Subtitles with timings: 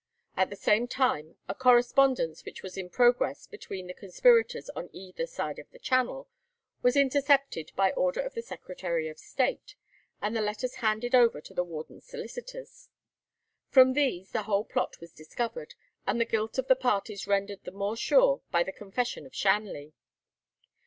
[0.35, 5.27] At the same time a correspondence which was in progress between the conspirators on either
[5.27, 6.27] side of the Channel
[6.81, 9.75] was intercepted by order of the Secretary of State,
[10.19, 12.89] and the letters handed over to the warden's solicitors.
[13.69, 15.75] From these the whole plot was discovered,
[16.07, 19.93] and the guilt of the parties rendered the more sure by the confession of Shanley.